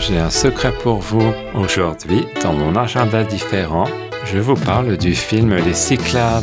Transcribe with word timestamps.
J'ai 0.00 0.18
un 0.18 0.30
secret 0.30 0.72
pour 0.82 0.96
vous. 1.00 1.32
Aujourd'hui, 1.54 2.26
dans 2.42 2.54
mon 2.54 2.74
agenda 2.74 3.22
différent, 3.22 3.84
je 4.24 4.38
vous 4.38 4.54
parle 4.54 4.96
du 4.96 5.14
film 5.14 5.54
Les 5.54 5.74
Cyclades. 5.74 6.42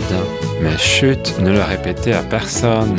Mais 0.61 0.77
chut, 0.77 1.39
ne 1.39 1.51
le 1.51 1.63
répétez 1.63 2.13
à 2.13 2.21
personne. 2.21 2.95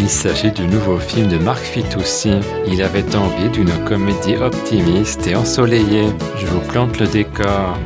Il 0.00 0.08
s'agit 0.08 0.50
du 0.50 0.66
nouveau 0.66 0.98
film 0.98 1.28
de 1.28 1.38
Marc 1.38 1.62
Fitoussi. 1.62 2.32
Il 2.66 2.82
avait 2.82 3.14
envie 3.14 3.48
d'une 3.50 3.72
comédie 3.84 4.36
optimiste 4.36 5.26
et 5.28 5.36
ensoleillée. 5.36 6.08
Je 6.36 6.46
vous 6.46 6.60
plante 6.60 6.98
le 6.98 7.06
décor. 7.06 7.78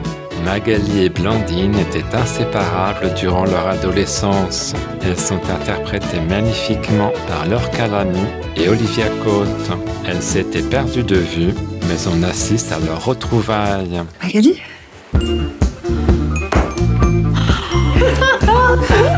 Magali 0.46 1.04
et 1.04 1.08
Blandine 1.10 1.76
étaient 1.76 2.16
inséparables 2.16 3.12
durant 3.14 3.44
leur 3.44 3.66
adolescence. 3.66 4.74
Elles 5.04 5.18
sont 5.18 5.40
interprétées 5.50 6.20
magnifiquement 6.20 7.12
par 7.28 7.46
Laure 7.46 7.70
Calamy 7.72 8.24
et 8.56 8.68
Olivia 8.68 9.06
Cote. 9.24 9.78
Elles 10.06 10.22
s'étaient 10.22 10.62
perdues 10.62 11.02
de 11.02 11.16
vue, 11.16 11.52
mais 11.88 11.96
on 12.12 12.22
assiste 12.22 12.72
à 12.72 12.78
leur 12.78 13.04
retrouvailles. 13.04 14.02
Magali 14.22 14.60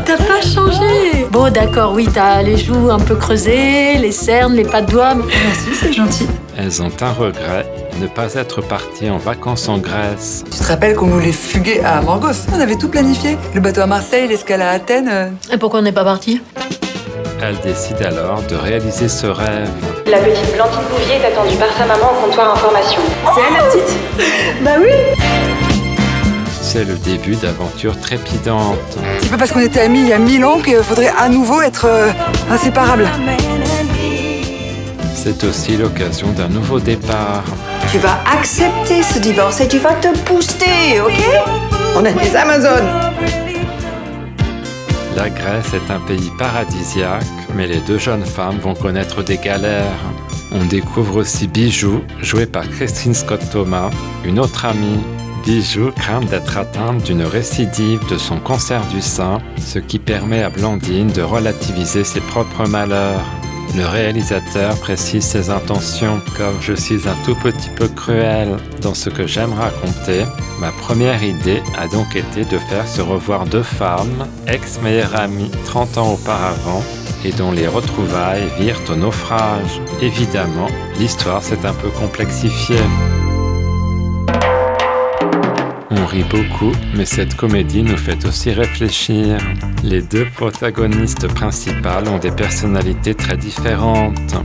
T'as 0.05 0.17
pas 0.17 0.41
changé 0.41 1.25
Bon, 1.31 1.51
d'accord, 1.51 1.93
oui, 1.93 2.07
t'as 2.11 2.41
les 2.41 2.57
joues 2.57 2.89
un 2.89 2.99
peu 2.99 3.15
creusées, 3.15 3.97
les 3.99 4.11
cernes, 4.11 4.53
les 4.55 4.63
pas 4.63 4.81
de 4.81 4.91
doigts. 4.91 5.13
Merci, 5.15 5.69
c'est 5.79 5.93
gentil. 5.93 6.27
Elles 6.57 6.81
ont 6.81 6.91
un 7.01 7.11
regret, 7.11 7.71
ne 8.01 8.07
pas 8.07 8.33
être 8.33 8.61
parties 8.61 9.09
en 9.09 9.17
vacances 9.17 9.67
en 9.69 9.77
Grèce. 9.77 10.43
Tu 10.51 10.57
te 10.57 10.63
rappelles 10.63 10.95
qu'on 10.95 11.07
voulait 11.07 11.31
fuguer 11.31 11.81
à 11.81 12.01
Morgos 12.01 12.47
On 12.53 12.59
avait 12.59 12.75
tout 12.75 12.89
planifié. 12.89 13.37
Le 13.53 13.61
bateau 13.61 13.81
à 13.81 13.87
Marseille, 13.87 14.27
l'escale 14.27 14.61
à 14.63 14.71
Athènes. 14.71 15.09
euh. 15.11 15.29
Et 15.53 15.57
pourquoi 15.57 15.79
on 15.79 15.83
n'est 15.83 15.91
pas 15.91 16.03
parti? 16.03 16.41
Elles 17.41 17.59
décident 17.61 18.05
alors 18.05 18.41
de 18.43 18.55
réaliser 18.55 19.07
ce 19.07 19.27
rêve. 19.27 19.69
La 20.07 20.17
petite 20.17 20.53
Blandine 20.53 20.81
Bouvier 20.89 21.15
est 21.15 21.25
attendue 21.25 21.55
par 21.55 21.69
sa 21.77 21.85
maman 21.85 22.11
au 22.11 22.25
comptoir 22.25 22.53
information. 22.53 22.99
C'est 23.33 23.41
elle 23.41 23.53
la 23.53 23.63
petite 23.63 23.97
Bah 24.61 24.71
oui 24.77 24.91
C'est 26.61 26.83
le 26.83 26.95
début 26.95 27.35
d'aventures 27.35 27.97
trépidantes. 28.01 28.97
C'est 29.21 29.29
pas 29.31 29.37
parce 29.37 29.51
qu'on 29.51 29.61
était 29.61 29.79
amis 29.81 30.01
il 30.01 30.07
y 30.09 30.13
a 30.13 30.17
mille 30.19 30.43
ans 30.43 30.59
qu'il 30.59 30.75
faudrait 30.83 31.13
à 31.17 31.29
nouveau 31.29 31.61
être 31.61 31.85
euh, 31.85 32.09
inséparables. 32.51 33.07
C'est 35.15 35.43
aussi 35.45 35.77
l'occasion 35.77 36.27
d'un 36.29 36.49
nouveau 36.49 36.79
départ. 36.79 37.43
Tu 37.91 37.99
vas 37.99 38.19
accepter 38.37 39.01
ce 39.01 39.19
divorce 39.19 39.61
et 39.61 39.67
tu 39.67 39.77
vas 39.77 39.93
te 39.93 40.07
booster, 40.29 40.99
ok? 41.05 41.23
On 41.95 42.03
est 42.03 42.13
des 42.13 42.35
Amazones. 42.35 42.87
La 45.19 45.29
Grèce 45.29 45.73
est 45.73 45.91
un 45.91 45.99
pays 45.99 46.31
paradisiaque, 46.37 47.25
mais 47.53 47.67
les 47.67 47.81
deux 47.81 47.97
jeunes 47.97 48.23
femmes 48.23 48.57
vont 48.57 48.73
connaître 48.73 49.21
des 49.21 49.35
galères. 49.35 49.99
On 50.53 50.63
découvre 50.63 51.17
aussi 51.17 51.45
Bijou, 51.45 51.99
jouée 52.21 52.45
par 52.45 52.63
Christine 52.69 53.13
Scott 53.13 53.41
Thomas, 53.51 53.89
une 54.23 54.39
autre 54.39 54.63
amie. 54.63 55.01
Bijou 55.45 55.91
craint 55.91 56.21
d'être 56.21 56.57
atteinte 56.57 57.03
d'une 57.03 57.23
récidive 57.23 57.99
de 58.09 58.17
son 58.17 58.39
cancer 58.39 58.81
du 58.93 59.01
sein, 59.01 59.39
ce 59.57 59.79
qui 59.79 59.99
permet 59.99 60.41
à 60.41 60.49
Blandine 60.49 61.11
de 61.11 61.21
relativiser 61.21 62.05
ses 62.05 62.21
propres 62.21 62.65
malheurs. 62.65 63.25
Le 63.75 63.85
réalisateur 63.85 64.75
précise 64.79 65.23
ses 65.23 65.49
intentions 65.49 66.19
comme 66.35 66.59
je 66.61 66.73
suis 66.73 67.07
un 67.07 67.15
tout 67.23 67.35
petit 67.35 67.69
peu 67.69 67.87
cruel 67.87 68.57
dans 68.81 68.93
ce 68.93 69.09
que 69.09 69.27
j'aime 69.27 69.53
raconter. 69.53 70.25
Ma 70.59 70.71
première 70.71 71.23
idée 71.23 71.61
a 71.77 71.87
donc 71.87 72.15
été 72.15 72.45
de 72.45 72.57
faire 72.57 72.87
se 72.87 73.01
revoir 73.01 73.45
deux 73.45 73.63
femmes, 73.63 74.27
ex-meilleures 74.47 75.15
amies 75.15 75.51
30 75.65 75.97
ans 75.97 76.13
auparavant, 76.13 76.83
et 77.23 77.31
dont 77.31 77.51
les 77.51 77.67
retrouvailles 77.67 78.47
virent 78.59 78.81
au 78.89 78.95
naufrage. 78.95 79.81
Évidemment, 80.01 80.67
l'histoire 80.97 81.43
s'est 81.43 81.65
un 81.65 81.73
peu 81.73 81.89
complexifiée. 81.89 82.77
On 85.91 86.05
rit 86.05 86.25
beaucoup, 86.29 86.71
mais 86.95 87.05
cette 87.05 87.35
comédie 87.35 87.81
nous 87.81 87.97
fait 87.97 88.23
aussi 88.25 88.51
réfléchir. 88.51 89.37
Les 89.83 90.01
deux 90.01 90.25
protagonistes 90.25 91.27
principales 91.27 92.07
ont 92.07 92.19
des 92.19 92.31
personnalités 92.31 93.15
très 93.15 93.37
différentes. 93.37 94.35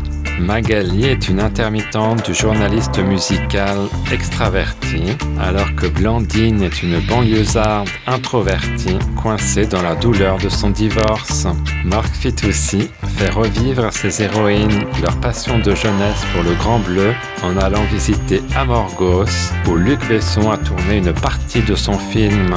Magali 0.40 1.04
est 1.04 1.28
une 1.28 1.40
intermittente 1.40 2.26
du 2.26 2.34
journaliste 2.34 2.98
musical 2.98 3.76
extraverti, 4.10 5.16
alors 5.38 5.74
que 5.76 5.86
Blandine 5.86 6.62
est 6.62 6.82
une 6.82 6.98
banlieusarde 7.00 7.88
introvertie, 8.06 8.98
coincée 9.22 9.66
dans 9.66 9.82
la 9.82 9.94
douleur 9.94 10.38
de 10.38 10.48
son 10.48 10.70
divorce. 10.70 11.46
Marc 11.84 12.12
Fitoussi 12.14 12.90
fait 13.16 13.30
revivre 13.30 13.92
ses 13.92 14.22
héroïnes 14.22 14.86
leur 15.02 15.16
passion 15.20 15.58
de 15.58 15.74
jeunesse 15.74 16.24
pour 16.32 16.42
le 16.42 16.54
Grand 16.54 16.78
Bleu 16.80 17.14
en 17.42 17.56
allant 17.56 17.82
visiter 17.84 18.42
Amorgos, 18.56 19.26
où 19.68 19.76
Luc 19.76 20.00
Besson 20.08 20.50
a 20.50 20.56
tourné 20.56 20.98
une 20.98 21.12
partie 21.12 21.62
de 21.62 21.74
son 21.74 21.98
film. 21.98 22.54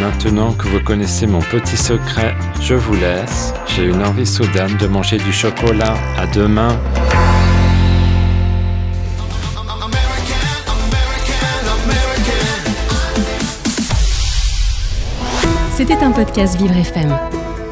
Maintenant 0.00 0.52
que 0.52 0.68
vous 0.68 0.80
connaissez 0.80 1.26
mon 1.26 1.40
petit 1.40 1.76
secret, 1.76 2.34
je 2.60 2.74
vous 2.74 2.94
laisse. 2.94 3.52
J'ai 3.66 3.84
une 3.84 4.02
envie 4.02 4.26
soudaine 4.26 4.76
de 4.78 4.86
manger 4.86 5.18
du 5.18 5.32
chocolat. 5.32 5.94
À 6.18 6.26
demain. 6.26 6.78
C'était 15.76 16.02
un 16.02 16.12
podcast 16.12 16.56
Vivre 16.56 16.76
FM. 16.76 17.39